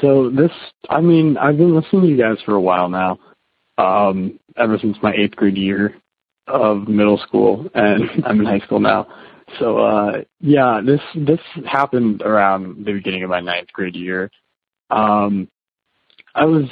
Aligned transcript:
So 0.00 0.30
this, 0.30 0.50
I 0.88 1.00
mean, 1.00 1.36
I've 1.36 1.56
been 1.56 1.74
listening 1.74 2.02
to 2.02 2.08
you 2.08 2.16
guys 2.16 2.38
for 2.44 2.54
a 2.54 2.60
while 2.60 2.88
now, 2.88 3.18
um, 3.78 4.38
ever 4.56 4.78
since 4.78 4.96
my 5.02 5.12
eighth 5.12 5.36
grade 5.36 5.56
year 5.56 5.94
of 6.46 6.88
middle 6.88 7.18
school, 7.18 7.68
and 7.74 8.04
I'm 8.24 8.40
in 8.40 8.46
high 8.46 8.60
school 8.60 8.80
now. 8.80 9.06
So 9.58 9.78
uh, 9.78 10.22
yeah, 10.40 10.80
this 10.84 11.00
this 11.14 11.40
happened 11.66 12.22
around 12.22 12.84
the 12.84 12.92
beginning 12.92 13.22
of 13.22 13.30
my 13.30 13.40
ninth 13.40 13.72
grade 13.72 13.94
year. 13.94 14.30
Um, 14.90 15.48
I 16.34 16.44
was 16.44 16.64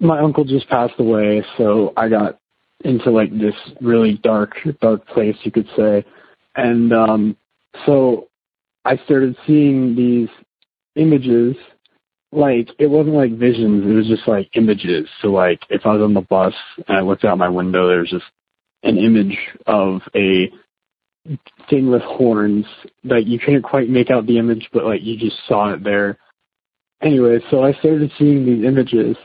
my 0.00 0.20
uncle 0.20 0.44
just 0.44 0.68
passed 0.68 0.98
away, 0.98 1.44
so 1.56 1.92
I 1.96 2.08
got 2.08 2.38
into 2.84 3.10
like 3.10 3.36
this 3.36 3.54
really 3.80 4.14
dark 4.22 4.52
dark 4.80 5.06
place, 5.08 5.36
you 5.42 5.50
could 5.50 5.68
say, 5.76 6.04
and 6.56 6.92
um, 6.92 7.36
so 7.86 8.28
I 8.84 8.96
started 9.04 9.36
seeing 9.46 9.96
these 9.96 10.28
images 10.96 11.56
like 12.32 12.68
it 12.78 12.86
wasn't 12.86 13.14
like 13.14 13.38
visions 13.38 13.84
it 13.86 13.94
was 13.94 14.06
just 14.06 14.28
like 14.28 14.50
images. 14.54 15.08
So 15.22 15.28
like 15.28 15.60
if 15.70 15.86
i 15.86 15.92
was 15.92 16.02
on 16.02 16.14
the 16.14 16.20
bus 16.20 16.54
and 16.86 16.96
i 16.96 17.00
looked 17.00 17.24
out 17.24 17.38
my 17.38 17.48
window 17.48 17.88
there 17.88 18.00
was 18.00 18.10
just 18.10 18.24
an 18.82 18.98
image 18.98 19.36
of 19.66 20.00
a 20.14 20.50
thing 21.68 21.90
with 21.90 22.02
horns 22.02 22.64
that 23.04 23.26
you 23.26 23.38
couldn't 23.38 23.62
quite 23.62 23.88
make 23.88 24.10
out 24.10 24.26
the 24.26 24.38
image 24.38 24.68
but 24.72 24.84
like 24.84 25.02
you 25.02 25.16
just 25.16 25.36
saw 25.46 25.72
it 25.72 25.82
there. 25.82 26.18
Anyway 27.02 27.38
so 27.50 27.64
i 27.64 27.72
started 27.74 28.12
seeing 28.18 28.44
these 28.44 28.64
images 28.64 29.16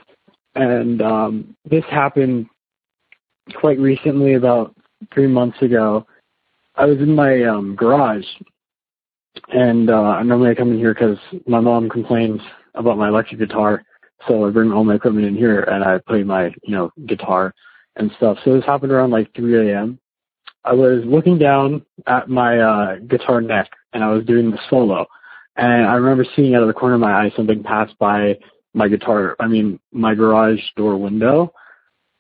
and 0.56 1.02
um 1.02 1.56
this 1.70 1.84
happened 1.90 2.48
quite 3.60 3.80
recently 3.80 4.36
about 4.36 4.74
three 5.14 5.28
months 5.28 5.62
ago. 5.62 6.08
I 6.76 6.86
was 6.86 7.00
in 7.00 7.14
my 7.14 7.44
um 7.44 7.76
garage 7.76 8.26
and 9.50 9.90
uh 9.90 10.24
normally 10.24 10.52
i 10.52 10.56
come 10.56 10.72
in 10.72 10.78
here 10.78 10.94
because 10.94 11.18
my 11.48 11.60
mom 11.60 11.90
complains 11.90 12.40
about 12.76 12.98
my 12.98 13.08
electric 13.08 13.40
guitar. 13.40 13.84
So 14.28 14.46
I 14.46 14.52
bring 14.52 14.72
all 14.72 14.84
my 14.84 14.96
equipment 14.96 15.28
in 15.28 15.36
here 15.36 15.62
and 15.62 15.84
I 15.84 16.00
play 16.00 16.24
my, 16.24 16.46
you 16.64 16.76
know, 16.76 16.92
guitar 17.06 17.54
and 17.96 18.12
stuff. 18.18 18.38
So 18.44 18.54
this 18.54 18.66
happened 18.66 18.92
around 18.92 19.12
like 19.12 19.34
3 19.36 19.70
a.m. 19.70 20.00
I 20.66 20.74
was 20.74 21.04
looking 21.06 21.38
down 21.38 21.86
at 22.08 22.30
my 22.30 22.60
uh, 22.60 22.96
guitar 23.00 23.42
neck 23.42 23.70
and 23.92 24.04
I 24.04 24.10
was 24.10 24.26
doing 24.26 24.50
the 24.50 24.60
solo. 24.70 25.06
And 25.56 25.86
I 25.86 25.96
remember 25.96 26.26
seeing 26.36 26.56
out 26.56 26.62
of 26.62 26.68
the 26.68 26.74
corner 26.74 26.96
of 26.96 27.02
my 27.02 27.12
eye 27.12 27.34
something 27.36 27.64
pass 27.64 27.90
by 28.00 28.38
my 28.74 28.88
guitar, 28.88 29.36
I 29.40 29.48
mean, 29.48 29.80
my 29.92 30.16
garage 30.16 30.60
door 30.76 30.98
window. 30.98 31.54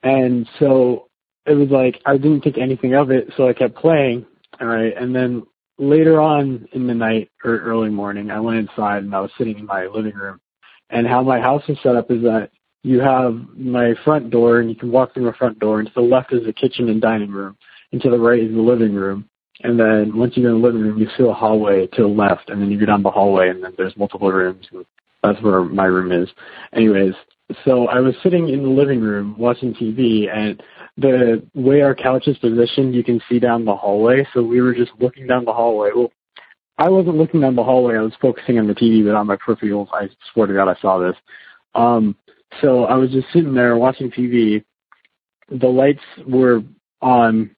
And 0.03 0.47
so 0.59 1.09
it 1.45 1.53
was 1.53 1.69
like, 1.69 1.99
I 2.05 2.17
didn't 2.17 2.41
think 2.41 2.57
anything 2.57 2.93
of 2.93 3.09
it. 3.09 3.29
So 3.35 3.47
I 3.47 3.53
kept 3.53 3.75
playing. 3.75 4.25
All 4.61 4.67
right. 4.67 4.93
And 4.95 5.15
then 5.15 5.43
later 5.79 6.21
on 6.21 6.67
in 6.73 6.85
the 6.85 6.93
night 6.93 7.31
or 7.43 7.59
early 7.59 7.89
morning, 7.89 8.29
I 8.29 8.39
went 8.39 8.59
inside 8.59 9.03
and 9.03 9.15
I 9.15 9.21
was 9.21 9.31
sitting 9.37 9.57
in 9.57 9.65
my 9.65 9.87
living 9.87 10.13
room 10.13 10.39
and 10.93 11.07
how 11.07 11.23
my 11.23 11.39
house 11.39 11.63
is 11.67 11.77
set 11.81 11.95
up 11.95 12.11
is 12.11 12.21
that 12.21 12.51
you 12.83 12.99
have 12.99 13.35
my 13.57 13.93
front 14.05 14.29
door 14.29 14.59
and 14.59 14.69
you 14.69 14.75
can 14.75 14.91
walk 14.91 15.13
through 15.13 15.25
my 15.25 15.37
front 15.37 15.57
door 15.59 15.79
and 15.79 15.87
to 15.87 15.93
the 15.95 16.01
left 16.01 16.31
is 16.31 16.45
the 16.45 16.53
kitchen 16.53 16.89
and 16.89 17.01
dining 17.01 17.31
room 17.31 17.57
and 17.91 18.01
to 18.01 18.09
the 18.09 18.17
right 18.17 18.43
is 18.43 18.53
the 18.53 18.61
living 18.61 18.93
room. 18.93 19.27
And 19.61 19.79
then 19.79 20.17
once 20.17 20.35
you 20.35 20.43
go 20.43 20.49
in 20.49 20.61
the 20.61 20.67
living 20.67 20.81
room, 20.81 20.99
you 20.99 21.07
see 21.17 21.23
a 21.23 21.33
hallway 21.33 21.87
to 21.87 22.01
the 22.03 22.07
left 22.07 22.49
and 22.49 22.61
then 22.61 22.69
you 22.69 22.79
go 22.79 22.85
down 22.85 23.01
the 23.01 23.09
hallway 23.09 23.49
and 23.49 23.63
then 23.63 23.73
there's 23.77 23.97
multiple 23.97 24.31
rooms. 24.31 24.67
And 24.71 24.85
that's 25.23 25.41
where 25.41 25.63
my 25.63 25.85
room 25.85 26.11
is. 26.11 26.29
Anyways, 26.73 27.13
so 27.65 27.87
I 27.87 27.99
was 27.99 28.13
sitting 28.21 28.49
in 28.49 28.61
the 28.61 28.69
living 28.69 29.01
room 29.01 29.35
watching 29.37 29.73
TV 29.73 30.29
and 30.33 30.61
the 30.97 31.41
way 31.55 31.81
our 31.81 31.95
couch 31.95 32.27
is 32.27 32.37
positioned, 32.37 32.93
you 32.93 33.03
can 33.03 33.21
see 33.27 33.39
down 33.39 33.65
the 33.65 33.75
hallway. 33.75 34.27
So 34.33 34.43
we 34.43 34.61
were 34.61 34.75
just 34.75 34.91
looking 34.99 35.25
down 35.25 35.45
the 35.45 35.53
hallway. 35.53 35.89
Well, 35.95 36.11
I 36.77 36.89
wasn't 36.89 37.17
looking 37.17 37.41
down 37.41 37.55
the 37.55 37.63
hallway. 37.63 37.95
I 37.95 38.01
was 38.01 38.13
focusing 38.21 38.57
on 38.57 38.67
the 38.67 38.73
TV, 38.73 39.05
but 39.05 39.15
on 39.15 39.27
my 39.27 39.35
peripherals, 39.35 39.87
I 39.93 40.09
swear 40.31 40.47
to 40.47 40.53
God, 40.53 40.67
I 40.69 40.79
saw 40.81 40.97
this. 40.97 41.15
Um, 41.75 42.15
so 42.61 42.85
I 42.85 42.95
was 42.95 43.11
just 43.11 43.27
sitting 43.33 43.53
there 43.53 43.77
watching 43.77 44.11
TV. 44.11 44.63
The 45.49 45.67
lights 45.67 46.03
were 46.27 46.63
on 47.01 47.55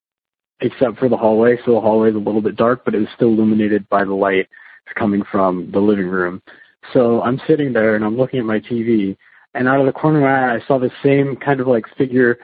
except 0.61 0.97
for 0.97 1.09
the 1.09 1.17
hallway, 1.17 1.57
so 1.65 1.73
the 1.73 1.81
hallway 1.81 2.09
is 2.09 2.15
a 2.15 2.19
little 2.19 2.41
bit 2.41 2.55
dark, 2.55 2.83
but 2.85 2.95
it 2.95 2.99
was 2.99 3.07
still 3.15 3.27
illuminated 3.29 3.87
by 3.89 4.03
the 4.03 4.13
light 4.13 4.47
coming 4.95 5.23
from 5.31 5.69
the 5.71 5.79
living 5.79 6.07
room. 6.07 6.41
So 6.93 7.21
I'm 7.21 7.41
sitting 7.47 7.73
there 7.73 7.95
and 7.95 8.05
I'm 8.05 8.17
looking 8.17 8.39
at 8.39 8.45
my 8.45 8.59
TV, 8.59 9.17
and 9.53 9.67
out 9.67 9.79
of 9.79 9.85
the 9.85 9.91
corner 9.91 10.19
of 10.19 10.23
my 10.23 10.53
eye, 10.53 10.55
I 10.55 10.67
saw 10.67 10.77
the 10.77 10.91
same 11.03 11.35
kind 11.35 11.59
of 11.59 11.67
like 11.67 11.85
figure 11.97 12.37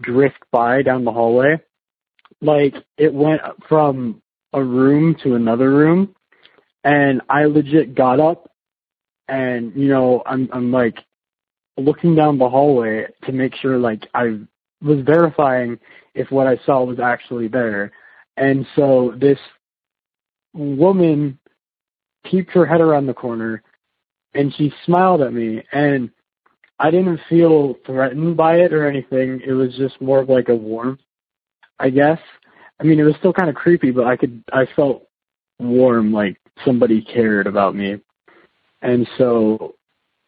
drift 0.00 0.38
by 0.50 0.82
down 0.82 1.04
the 1.04 1.12
hallway. 1.12 1.60
Like 2.40 2.74
it 2.96 3.12
went 3.12 3.40
from 3.68 4.22
a 4.52 4.62
room 4.62 5.16
to 5.24 5.34
another 5.34 5.70
room, 5.70 6.14
and 6.84 7.22
I 7.28 7.44
legit 7.44 7.94
got 7.94 8.20
up 8.20 8.50
and 9.28 9.72
you 9.74 9.88
know 9.88 10.22
I'm 10.26 10.48
I'm 10.52 10.72
like 10.72 10.98
looking 11.76 12.14
down 12.14 12.38
the 12.38 12.48
hallway 12.48 13.06
to 13.24 13.32
make 13.32 13.54
sure 13.56 13.78
like 13.78 14.06
I 14.14 14.40
was 14.82 15.00
verifying 15.04 15.78
if 16.14 16.30
what 16.30 16.46
I 16.46 16.58
saw 16.64 16.82
was 16.82 16.98
actually 16.98 17.48
there. 17.48 17.92
And 18.36 18.66
so 18.74 19.14
this 19.18 19.38
woman 20.54 21.38
peeped 22.24 22.52
her 22.52 22.66
head 22.66 22.80
around 22.80 23.06
the 23.06 23.14
corner 23.14 23.62
and 24.34 24.54
she 24.56 24.72
smiled 24.84 25.20
at 25.20 25.32
me 25.32 25.62
and 25.72 26.10
I 26.80 26.90
didn't 26.90 27.20
feel 27.28 27.74
threatened 27.86 28.36
by 28.36 28.56
it 28.56 28.72
or 28.72 28.86
anything. 28.86 29.40
It 29.44 29.52
was 29.52 29.74
just 29.76 30.00
more 30.00 30.20
of 30.20 30.28
like 30.28 30.48
a 30.48 30.54
warmth, 30.54 31.00
I 31.78 31.90
guess. 31.90 32.20
I 32.80 32.84
mean, 32.84 33.00
it 33.00 33.04
was 33.04 33.16
still 33.18 33.32
kind 33.32 33.48
of 33.48 33.56
creepy, 33.56 33.90
but 33.90 34.06
I 34.06 34.16
could 34.16 34.42
I 34.52 34.66
felt 34.76 35.08
warm, 35.58 36.12
like 36.12 36.38
somebody 36.64 37.02
cared 37.02 37.46
about 37.46 37.74
me. 37.74 38.00
And 38.82 39.08
so 39.18 39.74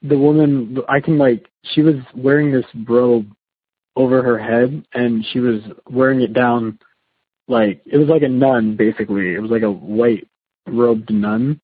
the 0.02 0.18
woman, 0.18 0.78
I 0.88 1.00
can 1.00 1.18
like, 1.18 1.48
she 1.74 1.82
was 1.82 1.96
wearing 2.14 2.50
this 2.50 2.64
robe 2.88 3.30
over 3.96 4.22
her 4.22 4.38
head 4.38 4.84
and 4.94 5.24
she 5.32 5.40
was 5.40 5.60
wearing 5.88 6.20
it 6.20 6.32
down 6.32 6.78
like, 7.48 7.82
it 7.84 7.96
was 7.96 8.08
like 8.08 8.22
a 8.22 8.28
nun 8.28 8.76
basically. 8.76 9.34
It 9.34 9.40
was 9.40 9.50
like 9.50 9.62
a 9.62 9.70
white 9.70 10.26
robed 10.66 11.10
nun. 11.10 11.60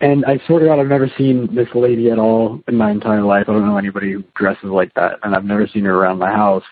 And 0.00 0.24
I 0.24 0.38
swear 0.46 0.60
to 0.60 0.66
God, 0.66 0.78
I've 0.78 0.86
never 0.86 1.10
seen 1.18 1.54
this 1.54 1.68
lady 1.74 2.10
at 2.10 2.18
all 2.18 2.60
in 2.68 2.76
my 2.76 2.90
entire 2.90 3.22
life. 3.22 3.46
I 3.48 3.52
don't 3.52 3.66
know 3.66 3.78
anybody 3.78 4.12
who 4.12 4.22
dresses 4.34 4.64
like 4.64 4.92
that, 4.94 5.18
and 5.22 5.34
I've 5.34 5.44
never 5.44 5.66
seen 5.66 5.84
her 5.84 5.94
around 5.94 6.18
my 6.18 6.30
house. 6.30 6.62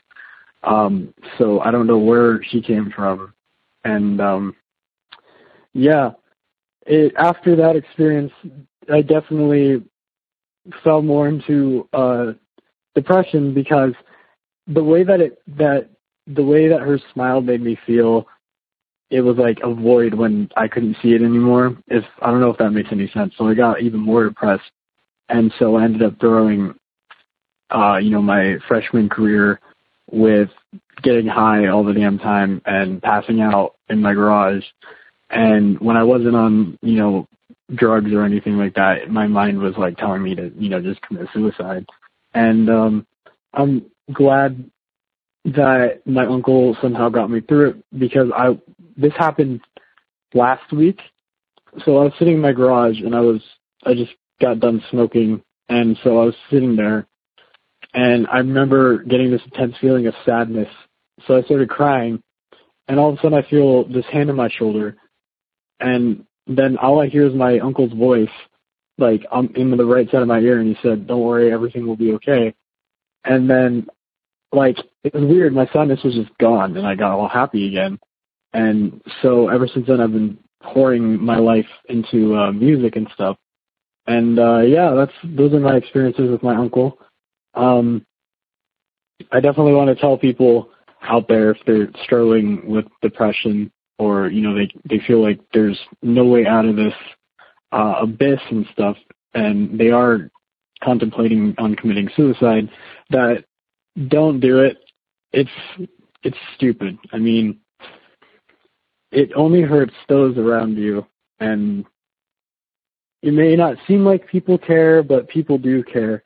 Um, 0.62 1.14
so 1.38 1.60
I 1.60 1.70
don't 1.70 1.86
know 1.86 1.98
where 1.98 2.42
she 2.44 2.60
came 2.60 2.92
from. 2.94 3.32
And 3.84 4.20
um, 4.20 4.56
yeah, 5.72 6.10
it, 6.88 7.12
after 7.16 7.54
that 7.56 7.76
experience, 7.76 8.32
I 8.92 9.02
definitely 9.02 9.82
fell 10.82 11.02
more 11.02 11.28
into 11.28 11.86
uh, 11.92 12.32
depression 12.94 13.54
because 13.54 13.92
the 14.66 14.82
way 14.82 15.04
that 15.04 15.20
it 15.20 15.40
that 15.58 15.90
the 16.26 16.42
way 16.42 16.68
that 16.68 16.80
her 16.80 16.98
smile 17.12 17.40
made 17.40 17.62
me 17.62 17.78
feel 17.86 18.26
it 19.10 19.20
was 19.20 19.36
like 19.36 19.58
a 19.62 19.72
void 19.72 20.14
when 20.14 20.50
I 20.56 20.68
couldn't 20.68 20.96
see 21.02 21.12
it 21.12 21.22
anymore. 21.22 21.76
If 21.88 22.04
I 22.20 22.30
don't 22.30 22.40
know 22.40 22.50
if 22.50 22.58
that 22.58 22.70
makes 22.70 22.90
any 22.90 23.08
sense. 23.10 23.34
So 23.36 23.48
I 23.48 23.54
got 23.54 23.82
even 23.82 24.00
more 24.00 24.24
depressed, 24.24 24.70
and 25.28 25.52
so 25.58 25.76
I 25.76 25.84
ended 25.84 26.02
up 26.02 26.18
throwing, 26.18 26.74
uh, 27.70 27.98
you 28.02 28.10
know, 28.10 28.22
my 28.22 28.56
freshman 28.66 29.08
career 29.10 29.60
with 30.10 30.48
getting 31.02 31.26
high 31.26 31.66
all 31.66 31.84
the 31.84 31.92
damn 31.92 32.18
time 32.18 32.62
and 32.64 33.02
passing 33.02 33.40
out 33.42 33.76
in 33.90 34.00
my 34.00 34.14
garage 34.14 34.64
and 35.30 35.78
when 35.80 35.96
I 35.96 36.04
wasn't 36.04 36.36
on, 36.36 36.78
you 36.82 36.96
know, 36.96 37.28
drugs 37.74 38.12
or 38.12 38.24
anything 38.24 38.56
like 38.56 38.74
that, 38.74 39.10
my 39.10 39.26
mind 39.26 39.58
was 39.58 39.74
like 39.76 39.96
telling 39.98 40.22
me 40.22 40.34
to, 40.34 40.50
you 40.56 40.68
know, 40.68 40.80
just 40.80 41.02
commit 41.02 41.28
suicide. 41.34 41.86
And 42.34 42.68
um 42.70 43.06
I'm 43.52 43.86
glad 44.12 44.70
that 45.44 46.02
my 46.06 46.26
uncle 46.26 46.76
somehow 46.80 47.08
got 47.08 47.30
me 47.30 47.40
through 47.40 47.70
it 47.70 47.84
because 47.98 48.30
I 48.34 48.58
this 48.96 49.12
happened 49.16 49.60
last 50.34 50.72
week. 50.72 51.00
So 51.84 51.98
I 51.98 52.04
was 52.04 52.12
sitting 52.18 52.34
in 52.34 52.40
my 52.40 52.52
garage 52.52 53.00
and 53.00 53.14
I 53.14 53.20
was 53.20 53.42
I 53.84 53.94
just 53.94 54.12
got 54.40 54.60
done 54.60 54.82
smoking 54.90 55.42
and 55.68 55.98
so 56.02 56.20
I 56.20 56.24
was 56.24 56.34
sitting 56.50 56.76
there 56.76 57.06
and 57.92 58.26
I 58.28 58.38
remember 58.38 59.02
getting 59.02 59.30
this 59.30 59.42
intense 59.44 59.74
feeling 59.80 60.06
of 60.06 60.14
sadness. 60.24 60.68
So 61.26 61.36
I 61.36 61.42
started 61.42 61.68
crying 61.68 62.22
and 62.86 62.98
all 62.98 63.10
of 63.10 63.18
a 63.18 63.22
sudden 63.22 63.38
I 63.38 63.48
feel 63.48 63.84
this 63.84 64.06
hand 64.10 64.30
on 64.30 64.36
my 64.36 64.48
shoulder 64.48 64.96
and 65.80 66.24
then 66.46 66.76
all 66.78 67.00
I 67.00 67.08
hear 67.08 67.26
is 67.26 67.34
my 67.34 67.58
uncle's 67.58 67.92
voice 67.92 68.28
like 68.98 69.24
I'm 69.30 69.54
in 69.54 69.76
the 69.76 69.84
right 69.84 70.10
side 70.10 70.22
of 70.22 70.28
my 70.28 70.40
ear 70.40 70.58
and 70.58 70.68
he 70.68 70.76
said, 70.82 71.06
Don't 71.06 71.22
worry, 71.22 71.52
everything 71.52 71.86
will 71.86 71.96
be 71.96 72.12
okay. 72.14 72.54
And 73.24 73.48
then 73.48 73.86
like 74.52 74.78
it 75.04 75.14
was 75.14 75.24
weird, 75.24 75.54
my 75.54 75.68
sadness 75.72 76.02
was 76.02 76.14
just 76.14 76.36
gone 76.38 76.76
and 76.76 76.86
I 76.86 76.94
got 76.94 77.12
all 77.12 77.28
happy 77.28 77.68
again. 77.68 77.98
And 78.52 79.00
so 79.22 79.48
ever 79.48 79.68
since 79.68 79.86
then 79.86 80.00
I've 80.00 80.12
been 80.12 80.38
pouring 80.62 81.22
my 81.22 81.38
life 81.38 81.68
into 81.88 82.34
uh 82.34 82.52
music 82.52 82.96
and 82.96 83.08
stuff. 83.14 83.36
And 84.06 84.38
uh 84.38 84.60
yeah, 84.60 84.92
that's 84.94 85.12
those 85.22 85.52
are 85.52 85.60
my 85.60 85.76
experiences 85.76 86.30
with 86.30 86.42
my 86.42 86.56
uncle. 86.56 86.98
Um 87.54 88.04
I 89.30 89.40
definitely 89.40 89.74
want 89.74 89.88
to 89.88 90.00
tell 90.00 90.16
people 90.18 90.70
out 91.02 91.28
there 91.28 91.50
if 91.50 91.58
they're 91.66 91.88
struggling 92.02 92.68
with 92.68 92.86
depression 93.02 93.70
or 93.98 94.28
you 94.28 94.42
know 94.42 94.54
they 94.54 94.70
they 94.88 95.02
feel 95.06 95.22
like 95.22 95.40
there's 95.52 95.78
no 96.02 96.24
way 96.24 96.46
out 96.46 96.64
of 96.64 96.76
this 96.76 96.94
uh, 97.72 97.96
abyss 98.02 98.40
and 98.50 98.66
stuff, 98.72 98.96
and 99.34 99.78
they 99.78 99.90
are 99.90 100.30
contemplating 100.82 101.54
on 101.58 101.74
committing 101.74 102.08
suicide, 102.16 102.70
that 103.10 103.44
don't 104.08 104.40
do 104.40 104.60
it. 104.60 104.78
It's 105.32 105.50
it's 106.22 106.36
stupid. 106.54 106.98
I 107.12 107.18
mean, 107.18 107.60
it 109.10 109.30
only 109.34 109.62
hurts 109.62 109.94
those 110.08 110.36
around 110.38 110.76
you, 110.76 111.06
and 111.40 111.84
it 113.22 113.32
may 113.32 113.56
not 113.56 113.76
seem 113.86 114.04
like 114.04 114.28
people 114.28 114.58
care, 114.58 115.02
but 115.02 115.28
people 115.28 115.58
do 115.58 115.82
care, 115.82 116.22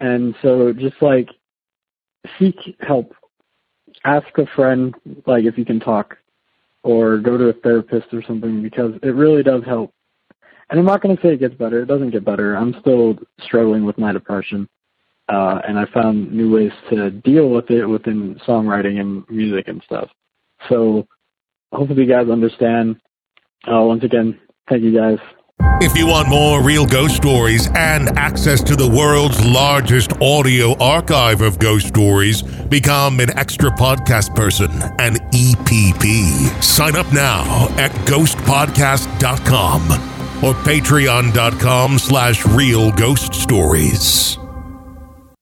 and 0.00 0.34
so 0.42 0.72
just 0.72 1.00
like 1.00 1.28
seek 2.38 2.56
help. 2.80 3.12
Ask 4.04 4.26
a 4.38 4.46
friend, 4.54 4.94
like 5.26 5.44
if 5.44 5.58
you 5.58 5.64
can 5.64 5.80
talk, 5.80 6.16
or 6.86 7.18
go 7.18 7.36
to 7.36 7.48
a 7.48 7.52
therapist 7.52 8.06
or 8.12 8.22
something, 8.22 8.62
because 8.62 8.92
it 9.02 9.14
really 9.22 9.42
does 9.42 9.62
help. 9.64 9.92
And 10.70 10.78
I'm 10.78 10.86
not 10.86 11.02
going 11.02 11.16
to 11.16 11.22
say 11.22 11.34
it 11.34 11.40
gets 11.40 11.54
better. 11.54 11.82
It 11.82 11.86
doesn't 11.86 12.10
get 12.10 12.24
better. 12.24 12.54
I'm 12.54 12.74
still 12.80 13.18
struggling 13.40 13.84
with 13.84 13.98
my 13.98 14.12
depression. 14.12 14.68
Uh, 15.28 15.58
and 15.66 15.76
I 15.78 15.86
found 15.86 16.32
new 16.32 16.54
ways 16.54 16.70
to 16.90 17.10
deal 17.10 17.50
with 17.50 17.68
it 17.70 17.84
within 17.84 18.40
songwriting 18.46 19.00
and 19.00 19.28
music 19.28 19.66
and 19.66 19.82
stuff. 19.84 20.08
So 20.68 21.06
hopefully 21.72 22.04
you 22.04 22.08
guys 22.08 22.28
understand. 22.30 23.00
Uh, 23.66 23.82
once 23.82 24.04
again, 24.04 24.38
thank 24.68 24.82
you 24.82 24.94
guys. 24.96 25.18
If 25.60 25.96
you 25.96 26.06
want 26.06 26.28
more 26.28 26.62
real 26.62 26.86
ghost 26.86 27.16
stories 27.16 27.68
and 27.74 28.08
access 28.18 28.62
to 28.64 28.76
the 28.76 28.88
world's 28.88 29.44
largest 29.44 30.12
audio 30.20 30.76
archive 30.78 31.40
of 31.40 31.58
ghost 31.58 31.88
stories, 31.88 32.42
become 32.42 33.20
an 33.20 33.36
extra 33.38 33.70
podcast 33.70 34.34
person, 34.34 34.70
an 34.98 35.14
EPP. 35.32 36.62
Sign 36.62 36.96
up 36.96 37.10
now 37.12 37.68
at 37.78 37.90
ghostpodcast.com 38.06 39.82
or 40.44 40.54
patreon.com 40.64 41.98
slash 41.98 42.46
real 42.46 42.92
ghost 42.92 43.34
stories. 43.34 44.38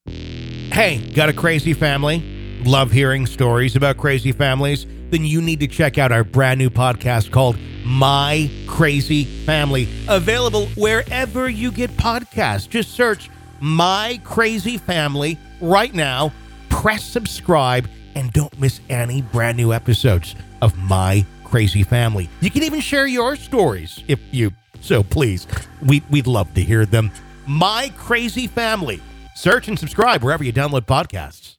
Hey, 0.07 0.99
got 1.15 1.29
a 1.29 1.33
crazy 1.33 1.75
family? 1.75 2.61
Love 2.65 2.91
hearing 2.93 3.27
stories 3.27 3.77
about 3.77 3.97
crazy 3.99 4.33
families? 4.33 4.87
Then 5.11 5.25
you 5.25 5.41
need 5.41 5.61
to 5.61 5.69
check 5.69 5.99
out 5.99 6.11
our 6.13 6.25
brand 6.25 6.59
new 6.59 6.71
podcast 6.71 7.31
called 7.31 7.57
My 7.85 8.51
Crazy 8.67 9.25
Family, 9.25 9.89
available 10.09 10.67
wherever 10.77 11.49
you 11.49 11.71
get 11.71 11.91
podcasts. 11.97 12.69
Just 12.69 12.91
search 12.91 13.31
My 13.61 14.21
Crazy 14.25 14.79
Family 14.79 15.39
right 15.61 15.95
now, 15.95 16.33
press 16.71 17.05
subscribe, 17.05 17.89
and 18.15 18.33
don't 18.33 18.59
miss 18.59 18.81
any 18.89 19.23
brand 19.23 19.57
new 19.57 19.73
episodes 19.73 20.35
of 20.63 20.77
My 20.79 21.27
Crazy 21.45 21.83
Family. 21.83 22.29
You 22.41 22.51
can 22.51 22.63
even 22.63 22.81
share 22.81 23.07
your 23.07 23.37
stories 23.37 24.03
if 24.09 24.19
you 24.31 24.53
so 24.81 25.03
please. 25.03 25.47
We, 25.83 26.03
we'd 26.11 26.27
love 26.27 26.53
to 26.55 26.63
hear 26.63 26.87
them. 26.87 27.11
My 27.47 27.93
Crazy 27.97 28.47
Family. 28.47 29.01
Search 29.35 29.69
and 29.69 29.79
subscribe 29.79 30.23
wherever 30.23 30.45
you 30.45 30.53
download 30.53 30.87
podcasts. 30.87 31.57